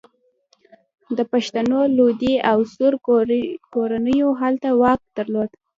[1.17, 2.93] د پښتنو لودي او سور
[3.73, 5.49] کورنیو هلته واک درلود.